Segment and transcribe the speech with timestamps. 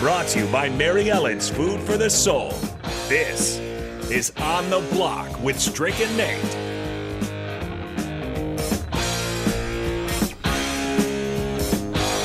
[0.00, 2.52] Brought to you by Mary Ellen's Food for the Soul.
[3.06, 3.58] This
[4.10, 6.42] is On the Block with Strick and Nate.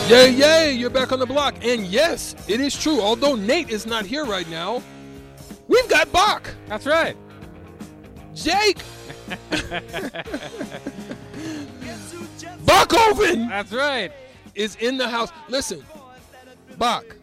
[0.10, 1.56] Yay, yay, you're back on the block.
[1.66, 3.02] And yes, it is true.
[3.02, 4.82] Although Nate is not here right now,
[5.68, 6.50] we've got Bach.
[6.68, 7.18] That's right.
[8.34, 8.78] Jake.
[12.64, 14.14] Bachhoven That's right.
[14.54, 15.30] is in the house.
[15.50, 15.84] Listen,
[16.78, 17.15] Bach,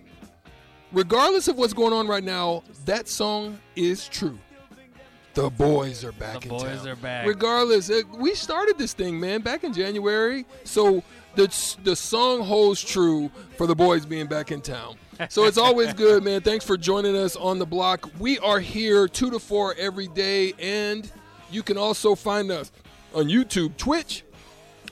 [0.92, 4.38] regardless of what's going on right now, that song is true.
[5.34, 6.88] The boys are back The in boys town.
[6.88, 7.26] are back.
[7.26, 10.44] Regardless, uh, we started this thing, man, back in January.
[10.64, 11.02] So
[11.36, 11.46] the
[11.84, 14.96] the song holds true for the boys being back in town.
[15.30, 16.42] So it's always good, man.
[16.42, 18.10] Thanks for joining us on the block.
[18.18, 21.10] We are here two to four every day, and
[21.50, 22.70] you can also find us
[23.14, 24.24] on YouTube, Twitch,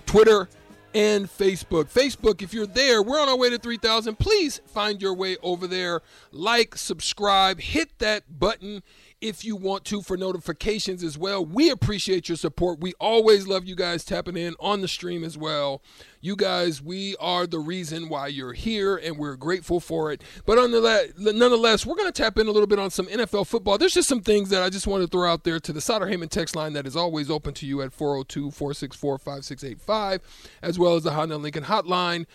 [0.06, 0.48] Twitter,
[0.94, 1.92] and Facebook.
[1.92, 4.18] Facebook, if you're there, we're on our way to 3,000.
[4.18, 6.00] Please find your way over there.
[6.32, 8.82] Like, subscribe, hit that button
[9.20, 11.44] if you want to for notifications as well.
[11.44, 12.80] We appreciate your support.
[12.80, 15.82] We always love you guys tapping in on the stream as well.
[16.20, 20.22] You guys, we are the reason why you're here, and we're grateful for it.
[20.46, 23.78] But nonetheless, we're going to tap in a little bit on some NFL football.
[23.78, 26.06] There's just some things that I just want to throw out there to the Sauter
[26.06, 30.96] Heyman text line that is always open to you at 402 464 5685, as well
[30.96, 32.26] as the Honda Lincoln hotline.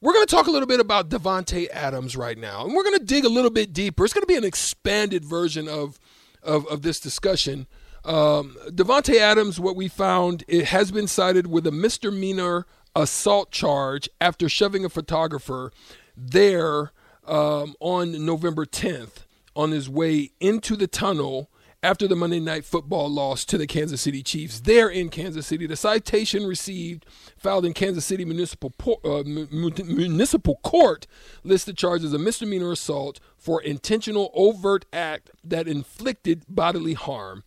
[0.00, 2.98] We're going to talk a little bit about Davante Adams right now, and we're going
[2.98, 4.04] to dig a little bit deeper.
[4.04, 5.98] It's going to be an expanded version of
[6.46, 7.66] of, of this discussion.
[8.04, 14.08] Um, Davante Adams, what we found, it has been cited with a misdemeanor assault charge
[14.20, 15.72] after shoving a photographer
[16.16, 16.92] there
[17.26, 19.24] um, on November 10th
[19.54, 21.50] on his way into the tunnel
[21.86, 25.68] after the Monday Night Football loss to the Kansas City Chiefs there in Kansas City.
[25.68, 28.74] The citation received, filed in Kansas City Municipal
[29.04, 31.06] uh, mu- Municipal Court,
[31.44, 37.44] lists the charge as a misdemeanor assault for intentional overt act that inflicted bodily harm.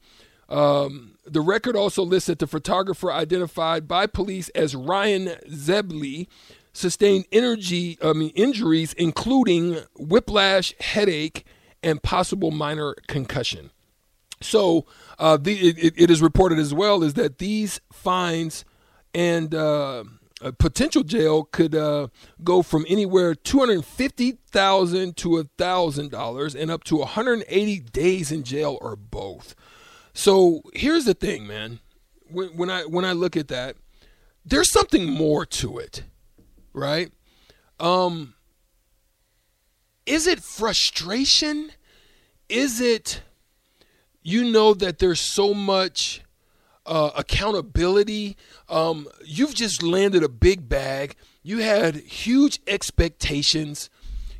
[0.47, 6.27] Um, the record also lists that the photographer identified by police as Ryan Zebley
[6.71, 11.45] sustained energy, I mean, injuries, including whiplash, headache,
[11.83, 13.71] and possible minor concussion.
[14.41, 14.85] So
[15.17, 18.63] uh, the, it, it is reported as well is that these fines
[19.13, 20.05] and uh,
[20.57, 22.07] potential jail could uh,
[22.43, 27.43] go from anywhere two hundred fifty thousand to thousand dollars, and up to one hundred
[27.49, 29.55] eighty days in jail or both.
[30.13, 31.79] So here's the thing, man.
[32.31, 33.75] When, when I when I look at that,
[34.45, 36.03] there's something more to it,
[36.73, 37.11] right?
[37.79, 38.35] Um,
[40.05, 41.71] is it frustration?
[42.47, 43.21] Is it
[44.21, 46.21] you know that there's so much
[46.85, 48.35] uh, accountability.
[48.67, 51.15] Um, you've just landed a big bag.
[51.43, 53.89] You had huge expectations.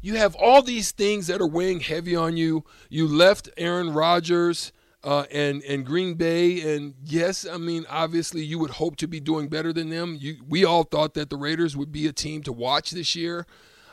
[0.02, 2.64] You have all these things that are weighing heavy on you.
[2.90, 4.72] You left Aaron Rodgers
[5.04, 9.20] uh, and and Green Bay, and yes, I mean obviously you would hope to be
[9.20, 10.18] doing better than them.
[10.20, 13.46] You, we all thought that the Raiders would be a team to watch this year.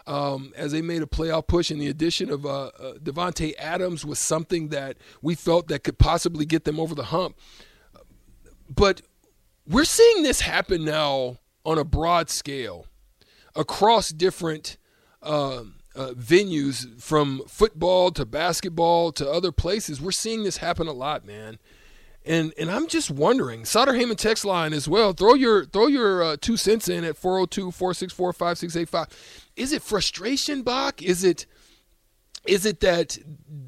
[0.08, 4.04] Um, as they made a playoff push, and the addition of uh, uh, Davante Adams
[4.04, 7.36] was something that we felt that could possibly get them over the hump.
[8.72, 9.02] But
[9.66, 12.86] we're seeing this happen now on a broad scale
[13.56, 14.76] across different
[15.22, 15.64] uh,
[15.96, 20.00] uh, venues, from football to basketball to other places.
[20.00, 21.58] We're seeing this happen a lot, man.
[22.24, 25.12] And and I'm just wondering, Sauter Heyman text line as well.
[25.12, 29.08] Throw your throw your uh, two cents in at 402-464-5685.
[29.56, 31.02] Is it frustration, Bach?
[31.02, 31.46] Is it
[32.46, 33.18] is it that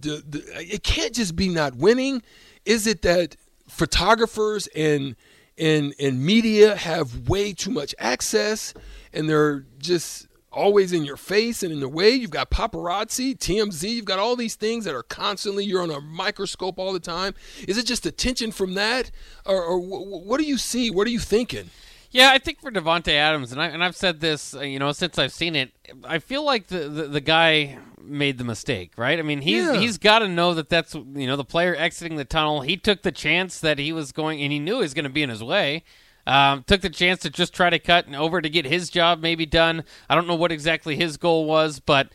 [0.00, 2.22] the, the it can't just be not winning?
[2.64, 3.36] Is it that
[3.68, 5.16] photographers and
[5.56, 8.74] and and media have way too much access
[9.12, 12.10] and they're just always in your face and in the way.
[12.10, 16.00] You've got paparazzi, TMZ, you've got all these things that are constantly, you're on a
[16.00, 17.34] microscope all the time.
[17.66, 19.10] Is it just attention from that?
[19.44, 20.90] Or, or what do you see?
[20.90, 21.70] What are you thinking?
[22.10, 24.92] Yeah, I think for Davante Adams, and I and I've said this, uh, you know,
[24.92, 25.72] since I've seen it,
[26.04, 29.18] I feel like the the, the guy made the mistake, right?
[29.18, 29.76] I mean, he's Yeah.
[29.78, 32.62] he's got to know that that's you know the player exiting the tunnel.
[32.62, 35.10] He took the chance that he was going, and he knew he was going to
[35.10, 35.84] be in his way.
[36.26, 39.20] Um, took the chance to just try to cut and over to get his job
[39.20, 39.82] maybe done.
[40.10, 42.08] I don't know what exactly his goal was, but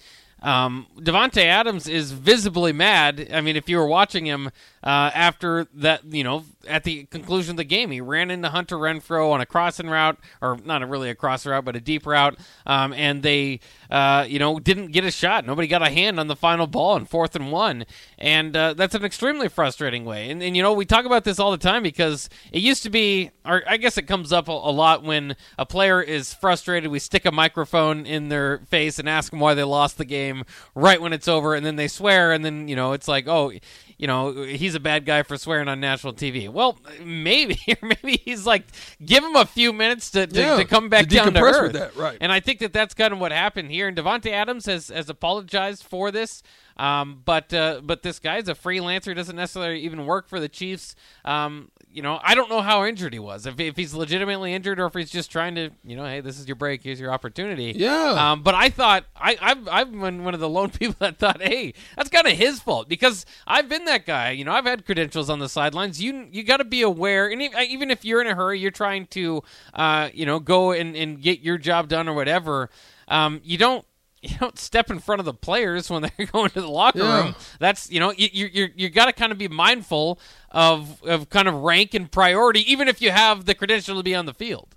[0.43, 3.29] Um, Davante Adams is visibly mad.
[3.33, 4.47] I mean, if you were watching him
[4.83, 8.75] uh, after that, you know, at the conclusion of the game, he ran into Hunter
[8.75, 12.37] Renfrow on a crossing route, or not really a cross route, but a deep route,
[12.65, 15.45] um, and they, uh, you know, didn't get a shot.
[15.45, 17.85] Nobody got a hand on the final ball in fourth and one,
[18.17, 20.29] and uh, that's an extremely frustrating way.
[20.29, 22.89] And, and you know, we talk about this all the time because it used to
[22.89, 26.91] be, or I guess it comes up a, a lot when a player is frustrated.
[26.91, 30.32] We stick a microphone in their face and ask them why they lost the game
[30.75, 33.51] right when it's over, and then they swear, and then you know, it's like, oh
[33.97, 36.49] you know, he's a bad guy for swearing on national TV.
[36.49, 38.65] Well, maybe, or maybe he's like,
[39.03, 41.73] give him a few minutes to, to, Yeah, to come back to down to earth.
[41.73, 42.17] with that, right.
[42.19, 43.87] And I think that that's kind of what happened here.
[43.87, 46.43] And Davante Adams has, has apologized for this.
[46.77, 50.95] Um, but uh, but this guy's a freelancer, doesn't necessarily even work for the Chiefs.
[51.23, 53.45] Um, you know, I don't know how injured he was.
[53.45, 56.39] If, if he's legitimately injured, or if he's just trying to, you know, hey, this
[56.39, 57.73] is your break, here's your opportunity.
[57.75, 58.31] Yeah.
[58.31, 61.41] Um, but I thought I, I've I've been one of the lone people that thought,
[61.41, 64.31] hey, that's kind of his fault because I've been that guy.
[64.31, 66.01] You know, I've had credentials on the sidelines.
[66.01, 68.71] You you got to be aware, and e- even if you're in a hurry, you're
[68.71, 69.43] trying to,
[69.73, 72.69] uh, you know, go and, and get your job done or whatever.
[73.07, 73.85] Um, you don't
[74.31, 77.23] you don't step in front of the players when they're going to the locker Yeah.
[77.25, 77.35] room.
[77.59, 80.19] That's you know you you you, you got to kind of be mindful
[80.51, 84.15] of of kind of rank and priority, even if you have the credential to be
[84.15, 84.75] on the field.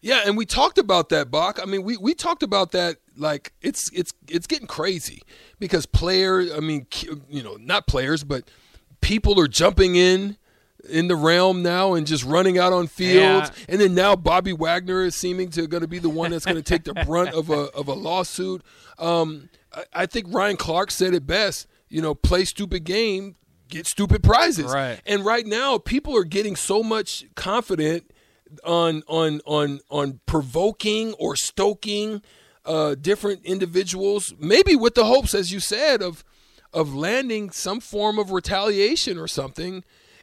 [0.00, 1.58] Yeah, and we talked about that, Bach.
[1.60, 5.22] I mean, we, we talked about that like it's it's it's getting crazy
[5.58, 6.86] because players, I mean,
[7.28, 8.48] you know, not players, but
[9.00, 10.36] people are jumping in
[10.88, 13.50] in the realm now and just running out on fields.
[13.50, 13.64] Yeah.
[13.68, 16.56] And then now Bobby Wagner is seeming to going to be the one that's going
[16.56, 18.62] to take the brunt of a of a lawsuit.
[18.98, 21.66] Um, I, I think Ryan Clark said it best.
[21.88, 23.36] You know, play stupid game,
[23.68, 24.72] get stupid prizes.
[24.72, 25.00] Right.
[25.06, 28.10] And right now, people are getting so much confident
[28.64, 32.22] on on on on provoking or stoking
[32.64, 36.24] uh, different individuals, maybe with the hopes, as you said, of
[36.72, 39.82] of landing some form of retaliation or something,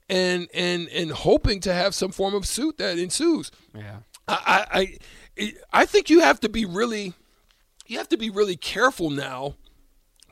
[0.10, 3.52] and and and hoping to have some form of suit that ensues.
[3.74, 3.98] Yeah.
[4.28, 4.98] I
[5.38, 7.13] I I, think you have to be really
[7.86, 9.56] you have to be really careful now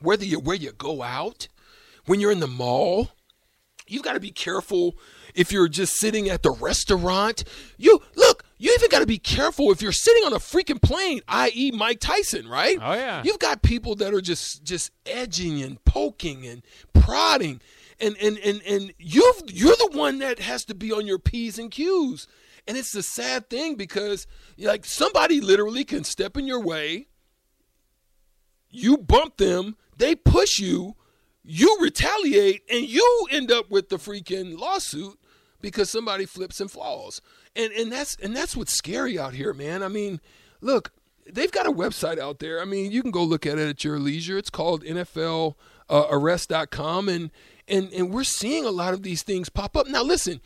[0.00, 1.46] whether you where you go out
[2.06, 3.10] when you're in the mall
[3.86, 4.96] you've got to be careful
[5.34, 7.44] if you're just sitting at the restaurant
[7.76, 11.20] you look you even got to be careful if you're sitting on a freaking plane
[11.28, 13.22] i.e mike tyson right Oh, yeah.
[13.24, 16.62] you've got people that are just just edging and poking and
[16.92, 17.60] prodding
[18.00, 21.58] and and and, and you've you're the one that has to be on your p's
[21.58, 22.26] and q's
[22.66, 24.26] and it's a sad thing because
[24.58, 27.08] like somebody literally can step in your way
[28.74, 30.96] you bump them, they push you,
[31.44, 35.18] you retaliate, and you end up with the freaking lawsuit
[35.60, 37.22] because somebody flips and falls.
[37.54, 39.84] And and that's and that's what's scary out here, man.
[39.84, 40.20] I mean,
[40.60, 40.92] look,
[41.30, 42.60] they've got a website out there.
[42.60, 44.38] I mean, you can go look at it at your leisure.
[44.38, 47.30] It's called NFLarrest.com, uh, and
[47.68, 49.86] and and we're seeing a lot of these things pop up.
[49.88, 50.40] Now, listen.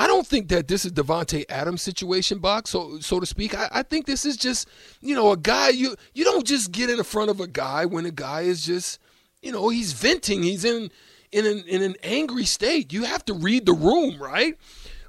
[0.00, 3.58] I don't think that this is Davante Adams situation, Bach, so so to speak.
[3.58, 4.68] I, I think this is just,
[5.00, 8.06] you know, a guy you you don't just get in front of a guy when
[8.06, 9.00] a guy is just,
[9.42, 10.92] you know, he's venting, he's in
[11.32, 12.92] in an in an angry state.
[12.92, 14.56] You have to read the room, right?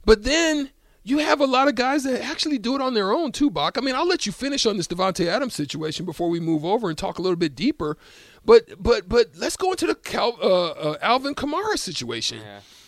[0.05, 0.71] But then
[1.03, 3.77] you have a lot of guys that actually do it on their own too, Bach.
[3.77, 6.89] I mean, I'll let you finish on this Davante Adams situation before we move over
[6.89, 7.97] and talk a little bit deeper.
[8.45, 12.39] But but but let's go into the Cal, uh, uh, Alvin Kamara situation.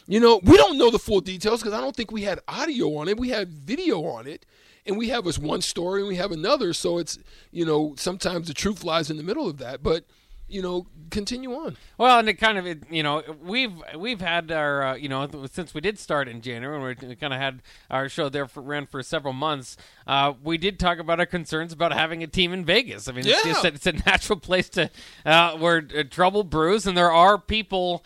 [0.08, 2.96] You know, we don't know the full details because I don't think we had audio
[2.98, 3.20] on it.
[3.20, 4.46] We had video on it,
[4.86, 6.74] and we have us one story and we have another.
[6.74, 7.17] So it's
[7.51, 9.84] you know sometimes the truth lies in the middle of that.
[9.84, 10.05] But
[10.51, 11.77] you know, continue on.
[11.98, 15.27] Well, and it kind of, it, you know, we've we've had our, uh, you know,
[15.51, 18.62] since we did start in January, and we kind of had our show there for
[18.62, 19.77] ran for several months.
[20.05, 23.08] Uh, we did talk about our concerns about having a team in Vegas.
[23.08, 23.53] I mean, it's Yeah.
[23.53, 24.89] just it's a natural place to
[25.25, 28.03] uh, where uh, trouble brews, and there are people.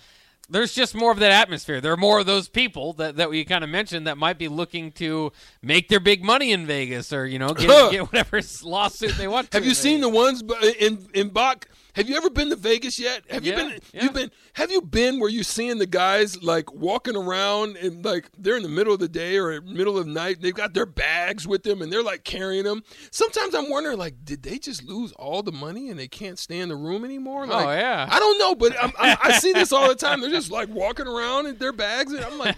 [0.47, 1.81] There's just more of that atmosphere.
[1.81, 4.47] There are more of those people that, that we kind of mentioned that might be
[4.47, 5.31] looking to
[5.63, 9.51] make their big money in Vegas or, you know, get, get whatever lawsuit they want.
[9.53, 10.43] Have you in seen the ones
[10.79, 11.67] in in Bach?
[11.95, 13.23] Have you ever been to Vegas yet?
[13.29, 13.79] Have you been?
[13.93, 14.03] yeah.
[14.03, 14.31] You've been.
[14.53, 18.63] Have you been where you're seeing the guys like walking around and like they're in
[18.63, 20.41] the middle of the day or middle of the night?
[20.41, 22.83] They've got their bags with them and they're like carrying them.
[23.11, 26.59] Sometimes I'm wondering like, did they just lose all the money and they can't stay
[26.59, 27.43] in the room anymore?
[27.43, 28.07] Oh, like, Oh, yeah.
[28.11, 30.19] I don't know, but I'm, I'm, I see this all the time.
[30.21, 32.55] They're just like walking around in their bags, and I'm like,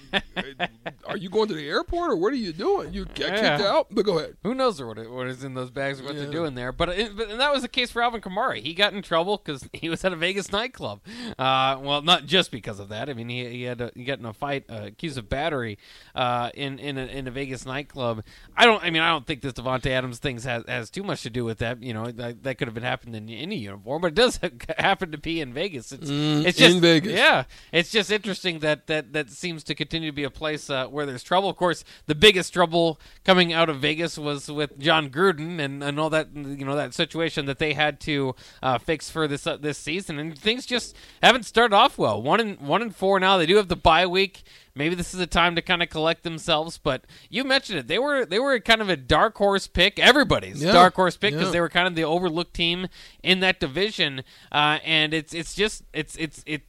[1.06, 2.94] are you going to the airport or what are you doing?
[2.94, 3.58] You get Yeah.
[3.58, 3.88] kicked out?
[3.91, 4.38] But go ahead.
[4.44, 6.24] Who knows what it, what is in those bags, and what Yeah.
[6.24, 6.72] they're doing there?
[6.72, 8.58] But, it, but and that was the case for Alvin Kamara.
[8.62, 11.01] He got in trouble because he was at a Vegas nightclub.
[11.38, 13.10] Uh, well, not just because of that.
[13.10, 15.77] I mean, he, he had a, he got in a fight, uh, accused of battery,
[16.15, 18.24] uh, in in a, in a Vegas nightclub.
[18.55, 18.81] I don't.
[18.84, 21.43] I mean, I don't think this Davante Adams thing has has too much to do
[21.43, 21.81] with that.
[21.84, 24.39] You know, that, that could have been happened in any uniform, but it does
[24.77, 25.91] happen to be in Vegas.
[25.91, 27.13] It's it's just Mm, in Vegas.
[27.13, 30.88] Yeah, it's just interesting that that that seems to continue to be a place uh,
[30.88, 31.50] where there's trouble.
[31.50, 36.00] Of course, the biggest trouble coming out of Vegas was with Jon Gruden and, and
[36.00, 39.58] all that you know that situation that they had to uh, fix for this uh,
[39.58, 42.22] this season, and things just haven't started off well.
[42.22, 43.38] One and one and four now.
[43.38, 44.44] They do have the bye week.
[44.76, 47.88] Maybe this is a time to kind of collect themselves, but you mentioned it.
[47.88, 50.72] They were they were kind of a dark horse pick, everybody's Yeah.
[50.72, 51.54] dark horse pick because Yeah.
[51.54, 52.88] they were kind of the overlooked team
[53.24, 56.62] in that division, uh, and it's it's just it's it's it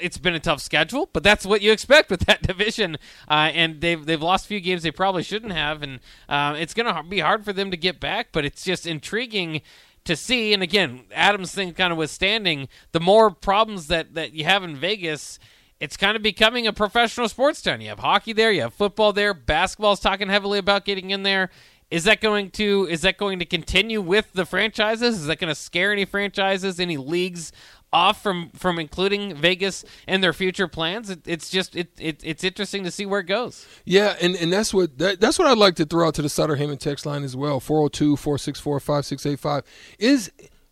[0.00, 2.98] it's been a tough schedule, but that's what you expect with that division.
[3.28, 6.74] Uh, and they've they've lost a few games they probably shouldn't have, and uh, it's
[6.74, 8.28] going to be hard for them to get back.
[8.30, 9.62] But it's just intriguing
[10.08, 10.52] to see.
[10.52, 14.74] And again, Adams thing kind of withstanding the more problems that that you have in
[14.74, 15.38] Vegas.
[15.80, 17.80] It's kind of becoming a professional sports town.
[17.80, 21.50] You have hockey there, you have football there, basketball's talking heavily about getting in there.
[21.90, 25.20] Is that going to is that going to continue with the franchises?
[25.20, 27.52] Is that going to scare any franchises, any leagues
[27.92, 31.10] off from from including Vegas and their future plans?
[31.10, 33.66] It, it's just it, it it's interesting to see where it goes.
[33.84, 36.28] Yeah, and, and that's what that, that's what I'd like to throw out to the
[36.28, 37.60] Sutter Heyman text line as well.
[37.60, 39.62] 402-464-5685
[39.98, 40.30] is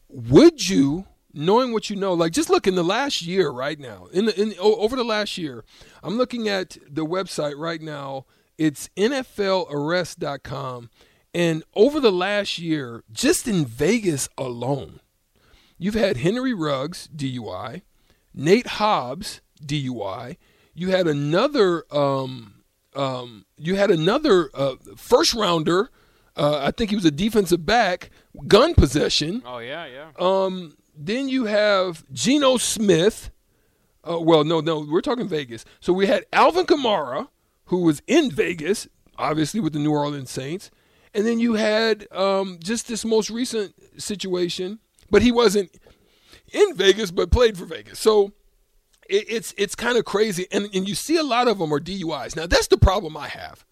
[0.09, 4.07] would you knowing what you know like just look in the last year right now
[4.13, 5.63] in the in over the last year
[6.03, 8.25] I'm looking at the website right now
[8.57, 10.89] it's NFLarrest.com
[11.35, 15.01] and over the last year just in Vegas alone
[15.79, 17.83] You've had Henry Ruggs DUI,
[18.35, 20.37] Nate Hobbs DUI.
[20.75, 21.85] You had another.
[21.91, 22.55] Um,
[22.95, 25.91] um, you had another uh, first rounder.
[26.35, 28.11] Uh, I think he was a defensive back.
[28.47, 29.43] Gun possession.
[29.47, 30.11] Oh yeah, yeah.
[30.19, 33.31] Um, then you have Geno Smith.
[34.09, 35.65] Uh, well, no, no, we're talking Vegas.
[35.81, 37.29] So we had Alvin Kamara,
[37.67, 38.87] who was in Vegas,
[39.19, 40.71] obviously with the New Orleans Saints,
[41.13, 44.79] and then you had um, just this most recent situation,
[45.11, 45.71] but he wasn't
[46.53, 47.99] in Vegas, but played for Vegas.
[47.99, 48.33] So
[49.09, 51.81] it, it's it's kind of crazy, and and you see a lot of them are
[51.81, 52.37] DUIs.
[52.37, 53.65] Now that's the problem I have.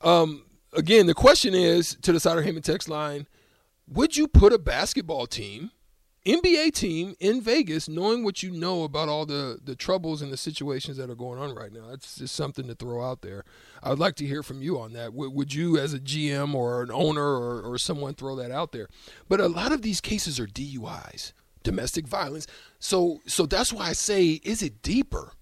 [0.00, 3.26] Um, again, the question is to the Sutter Heyman text line:
[3.88, 5.70] Would you put a basketball team,
[6.26, 10.36] NBA team in Vegas, knowing what you know about all the the troubles and the
[10.36, 11.86] situations that are going on right now?
[11.88, 13.44] That's just something to throw out there.
[13.82, 15.14] I would like to hear from you on that.
[15.14, 18.72] Would, would you, as a GM or an owner or, or someone, throw that out
[18.72, 18.88] there?
[19.28, 22.46] But a lot of these cases are DUIs, domestic violence.
[22.78, 25.32] So so that's why I say, is it deeper?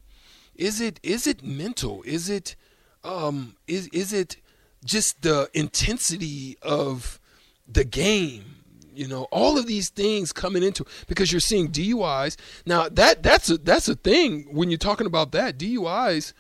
[0.55, 2.03] Is it is it mental?
[2.05, 2.55] Is it
[3.03, 4.37] um is is it
[4.85, 7.19] just the intensity of
[7.67, 8.58] the game?
[8.99, 12.37] You know, all of these things coming into because you're seeing DUIs.
[12.67, 16.33] Now that that's a that's a thing when you're talking about that DUIs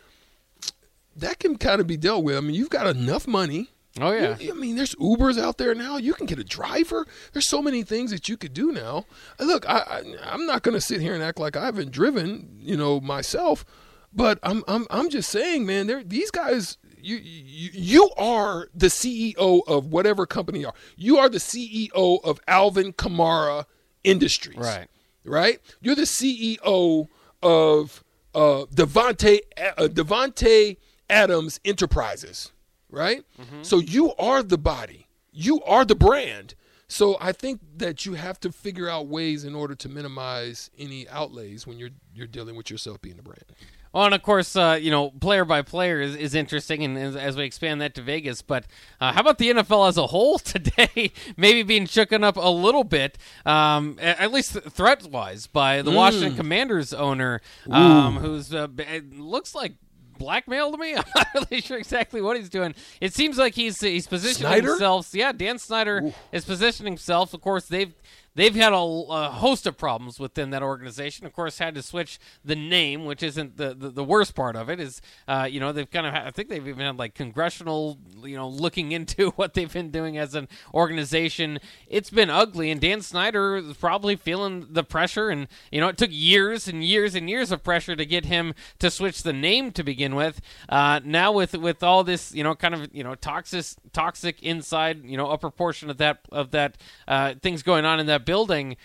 [1.16, 2.36] that can kind of be dealt with.
[2.36, 3.68] I mean, you've got enough money.
[4.00, 4.36] Oh yeah.
[4.38, 5.96] You- I mean, there's Ubers out there now.
[5.96, 7.06] You can get a driver.
[7.32, 9.06] There's so many things that you could do now.
[9.40, 11.90] Uh, Look, I, I I'm not going to sit here and act like I haven't
[11.90, 13.64] driven, you know, myself,
[14.12, 15.86] but I'm I'm I'm just saying, man.
[15.86, 16.76] There, these guys.
[17.08, 20.74] You, you you are the CEO of whatever company you are.
[20.96, 23.64] You are the CEO of Alvin Kamara
[24.04, 24.88] Industries Right.
[25.24, 25.58] right?
[25.80, 27.08] You're the CEO
[27.42, 30.76] of uh, Davante uh, Davante
[31.08, 32.52] Adams Enterprises,
[32.90, 33.24] right?
[33.62, 36.54] So you are the body, you are the brand.
[36.90, 41.08] So I think that you have to figure out ways in order to minimize any
[41.08, 43.44] outlays when you're you're dealing with yourself being a brand.
[43.92, 47.16] Well, and of course, uh, you know, player by player is, is interesting, and as,
[47.16, 48.42] as we expand that to Vegas.
[48.42, 48.66] But
[49.00, 51.12] uh, how about the NFL as a whole today?
[51.36, 56.36] Maybe being shooken up a little bit, um, at least threat wise, by the Washington
[56.36, 57.40] Commanders owner,
[57.70, 59.74] um, who's uh, it looks like
[60.18, 60.94] blackmail to me.
[60.96, 62.74] I'm not really sure exactly what he's doing.
[63.00, 64.70] It seems like he's he's positioning Snyder?
[64.70, 65.14] himself.
[65.14, 67.32] Yeah, Dan Snyder is positioning himself.
[67.32, 67.94] Of course, they've
[68.34, 71.26] they've had a, a host of problems within that organization.
[71.26, 74.68] Of course, had to switch the name, which isn't the the, the worst part of
[74.68, 74.80] it.
[74.80, 77.98] Is uh, you know they've kind of had, I think they've even had like congressional
[78.22, 81.58] you know looking into what they've been doing as an organization.
[81.86, 85.30] It's been ugly, and Dan Snyder is probably feeling the pressure.
[85.30, 88.54] And you know it took years and years and years of pressure to get him
[88.78, 90.40] to switch the name to begin with.
[90.68, 95.04] Uh, now with with all this you know kind of you know toxic toxic inside
[95.04, 98.76] you know upper portion of that of that uh, things going on in that building.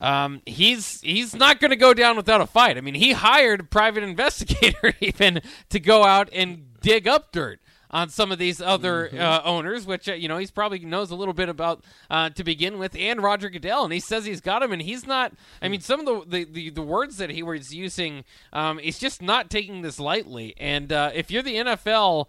[0.00, 2.76] Um, he's he's not going to go down without a fight.
[2.76, 5.40] I mean, he hired a private investigator even
[5.70, 7.60] to go out and dig up dirt
[7.92, 9.20] on some of these other Mm-hmm.
[9.20, 12.42] uh, owners, which uh, you know he's probably knows a little bit about uh, to
[12.42, 15.34] begin with, and Roger Goodell, and he says he's got him, and he's not.
[15.60, 18.98] I mean, some of the the, the, the words that he was using, um, he's
[18.98, 20.54] just not taking this lightly.
[20.58, 22.26] And uh, if you're the NFL,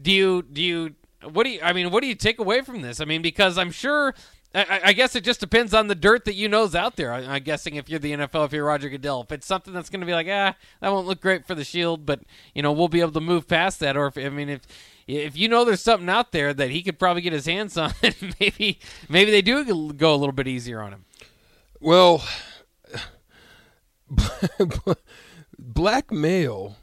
[0.00, 0.94] do you do you
[1.32, 1.60] what do you?
[1.62, 3.00] I mean, what do you take away from this?
[3.00, 4.14] I mean, because I'm sure.
[4.54, 7.12] I, I guess it just depends on the dirt that you know's out there.
[7.12, 9.90] I, I'm guessing if you're the NFL, if you're Roger Goodell, if it's something that's
[9.90, 12.20] going to be like, ah, that won't look great for the Shield, but
[12.54, 13.96] you know we'll be able to move past that.
[13.96, 14.62] Or if I mean, if
[15.06, 17.92] if you know there's something out there that he could probably get his hands on,
[18.40, 18.78] maybe
[19.08, 21.04] maybe they do go a little bit easier on him.
[21.80, 22.24] Well,
[25.58, 26.76] blackmail.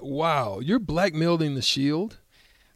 [0.00, 2.18] Wow, you're blackmailing the Shield.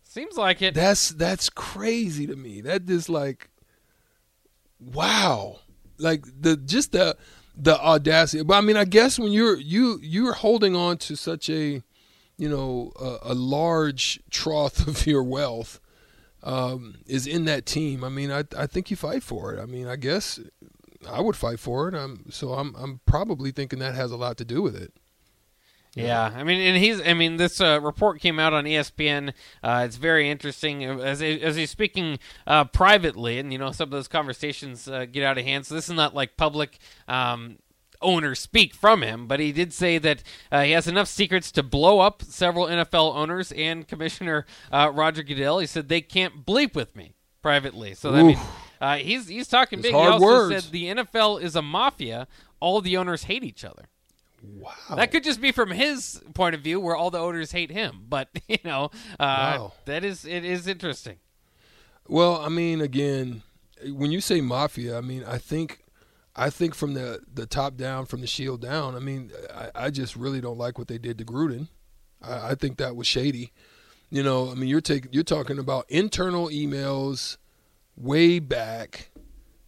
[0.02, 0.74] Seems like it.
[0.74, 2.60] That's that's crazy to me.
[2.60, 3.48] That is like,
[4.92, 5.60] wow,
[5.98, 7.16] like the just the
[7.56, 8.42] the audacity.
[8.42, 11.82] But I mean, I guess when you're you you're holding on to such a,
[12.36, 15.80] you know, a, a large trough of your wealth,
[16.42, 18.04] um, is in that team.
[18.04, 19.60] I mean, I I think you fight for it.
[19.60, 20.38] I mean, I guess
[21.08, 21.94] I would fight for it.
[21.94, 24.92] I'm so I'm I'm probably thinking that has a lot to do with it.
[25.96, 27.00] Yeah, I mean, and he's.
[27.00, 29.32] I mean, this uh, report came out on ESPN.
[29.62, 33.90] Uh, it's very interesting as as he's speaking uh, privately, and you know, some of
[33.90, 35.66] those conversations uh, get out of hand.
[35.66, 36.78] So this is not like public.
[37.06, 37.58] Um,
[38.02, 40.22] owners speak from him, but he did say that
[40.52, 45.22] uh, he has enough secrets to blow up several NFL owners and Commissioner uh, Roger
[45.22, 45.58] Goodell.
[45.58, 47.94] He said they can't bleep with me privately.
[47.94, 48.38] So I mean,
[48.80, 49.94] uh, he's he's talking It's big.
[49.94, 50.64] He also words.
[50.64, 52.28] said the NFL is a mafia.
[52.60, 53.88] All the owners hate each other.
[54.46, 54.96] Wow.
[54.96, 58.04] That could just be from his point of view, where all the owners hate him.
[58.08, 59.72] But you know, uh, Wow.
[59.86, 61.16] that is it is interesting.
[62.06, 63.42] Well, I mean, again,
[63.86, 65.84] when you say mafia, I mean, I think,
[66.36, 68.94] I think from the the top down, from the shield down.
[68.94, 71.68] I mean, I, I just really don't like what they did to Gruden.
[72.22, 73.52] I, I think that was shady.
[74.10, 77.36] You know, I mean, you're taking you're talking about internal emails
[77.96, 79.10] way back,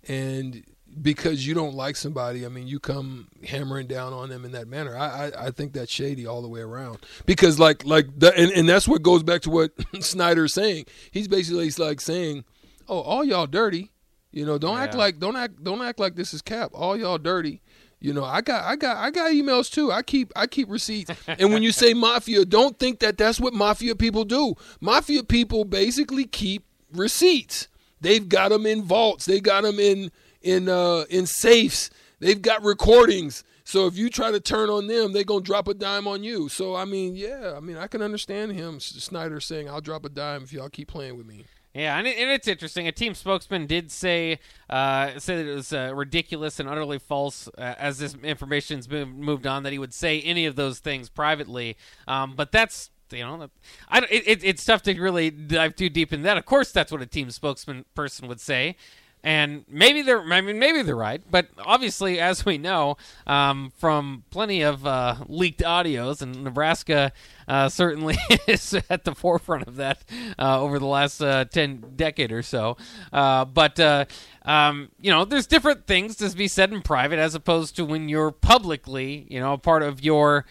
[0.07, 0.63] and
[1.01, 4.69] because you don't like somebody, I mean, you come hammering down on them in that
[4.69, 4.97] manner.
[4.97, 6.99] I, I, I think that's shady all the way around.
[7.27, 10.87] Because like like the, and, and that's what goes back to what Snyder's saying.
[11.11, 12.45] He's basically like saying,
[12.89, 13.93] "Oh, all y'all dirty.
[14.33, 16.71] You know, don't act like don't act don't act like this is cap.
[16.75, 17.63] All y'all dirty."
[17.99, 19.91] You know, I got, I got, I got emails too.
[19.91, 21.11] I keep, I keep receipts.
[21.27, 24.55] and when you say mafia, don't think that that's what mafia people do.
[24.81, 27.69] Mafia people basically keep receipts.
[28.01, 29.25] They've got them in vaults.
[29.25, 31.91] They got them in, in, uh, in safes.
[32.19, 33.45] They've got recordings.
[33.65, 36.49] So if you try to turn on them, they're gonna drop a dime on you.
[36.49, 40.09] So I mean, yeah, I mean, I can understand him, Snyder saying, "I'll drop a
[40.09, 42.89] dime if y'all keep playing with me." Yeah, and, it, and it's interesting.
[42.89, 44.39] A team spokesman did say
[44.71, 49.15] uh, say that it was uh, ridiculous and utterly false uh, as this information's moved,
[49.15, 51.77] moved on that he would say any of those things privately.
[52.07, 53.49] Um, but that's you know,
[53.89, 56.39] I it, it's tough to really dive too deep in that.
[56.39, 58.77] Of course, that's what a team spokesman person would say.
[59.23, 64.23] And maybe they're, I mean, maybe they're right, but obviously, as we know um, from
[64.31, 67.13] plenty of uh, leaked audios, and Nebraska
[67.49, 70.05] uh, certainly is at the forefront of that
[70.39, 72.77] uh, over the last uh, ten decade or so.
[73.13, 74.05] Uh, but uh,
[74.45, 78.09] um, you know, there's different things to be said in private as opposed to when
[78.09, 80.45] you're publicly, you know, a part of your.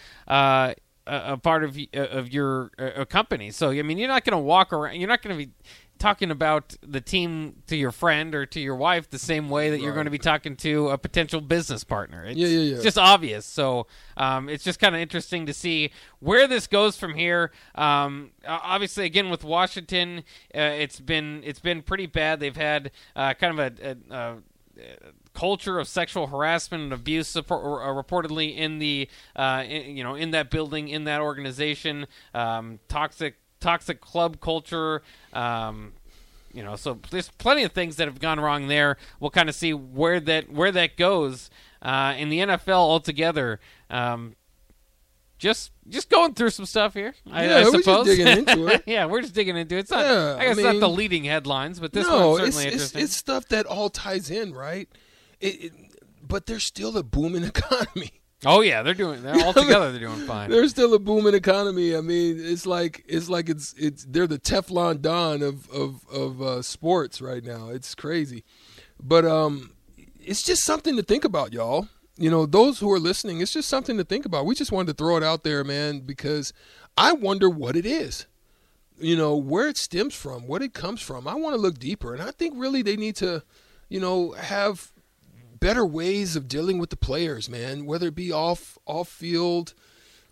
[1.07, 2.69] A part of of your
[3.09, 3.51] company.
[3.51, 4.95] So I mean, you're not going to walk around.
[4.95, 5.51] You're not going to be
[5.97, 9.79] talking about the team to your friend or to your wife the same way that
[9.79, 12.25] you're going to be talking to a potential business partner.
[12.25, 12.81] It's, Yeah, yeah, yeah.
[12.81, 13.45] Just obvious.
[13.45, 17.51] So um, it's just kind of interesting to see where this goes from here.
[17.75, 22.39] Um, obviously, again with Washington, uh, it's been it's been pretty bad.
[22.39, 23.97] They've had uh, kind of a.
[24.11, 24.37] a, a
[25.33, 30.15] culture of sexual harassment and abuse support, uh, reportedly in the uh, in, you know
[30.15, 35.01] in that building in that organization um, toxic toxic club culture
[35.33, 35.93] um,
[36.53, 39.55] you know so there's plenty of things that have gone wrong there we'll kind of
[39.55, 41.49] see where that where that goes
[41.81, 44.35] uh, in the NFL altogether um,
[45.37, 48.67] just just going through some stuff here I, Yeah, I we're just suppose digging into
[48.73, 48.83] it.
[48.85, 51.23] yeah we're just digging into it it's not Yeah, I guess I not the leading
[51.25, 54.87] headlines but this no, one's certainly it's interesting it's stuff that all ties in, right?
[55.41, 55.73] It, it,
[56.25, 58.21] but there's still a booming economy.
[58.45, 61.95] Oh yeah they're doing they're all together they're doing fine There's still a booming economy.
[61.95, 66.41] I mean, it's like it's like it's it's they're the Teflon Don of of of
[66.41, 67.69] uh, sports right now.
[67.69, 68.43] It's crazy,
[69.01, 69.71] but um,
[70.23, 71.87] it's just something to think about, y'all.
[72.17, 74.45] You know, those who are listening, it's just something to think about.
[74.45, 76.53] We just wanted to throw it out there, man, because
[76.97, 78.25] I wonder what it is.
[78.97, 81.27] You know, where it stems from, what it comes from.
[81.27, 83.43] I want to look deeper, and I think really they need to,
[83.89, 84.93] you know, have
[85.65, 87.85] better ways of dealing with the players, man.
[87.87, 89.73] Whether it be off off field,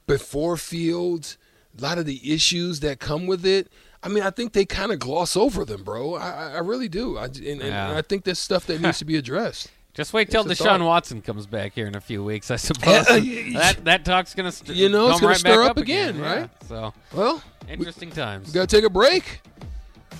[0.05, 1.37] before field,
[1.77, 3.67] a lot of the issues that come with it.
[4.03, 6.15] I mean, I think they kind of gloss over them, bro.
[6.15, 7.17] I, I- really do.
[7.17, 9.71] I, and, and I think that's stuff that needs to be addressed.
[9.95, 10.81] Just wait till Deshaun thought.
[10.81, 13.07] Watson comes back here in a few weeks, I suppose.
[13.09, 15.77] Yeah, yeah, that that talk's gonna st- You know, it's gonna right stir back up
[15.77, 16.33] again, yeah.
[16.33, 16.49] right?
[16.67, 18.47] So Well, interesting times.
[18.47, 19.41] we got to take a break.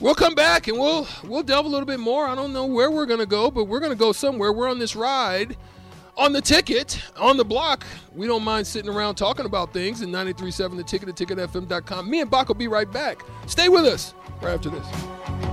[0.03, 2.27] We'll come back and we'll we'll delve a little bit more.
[2.27, 4.51] I don't know where we're gonna go, but we're gonna go somewhere.
[4.51, 5.55] We're on this ride.
[6.17, 10.09] On the ticket, on the block, we don't mind sitting around talking about things in
[10.09, 12.09] 93.7 The Ticket at ticketfm.com.
[12.09, 13.23] Me and Bach will be right back.
[13.47, 15.52] Stay with us right after this.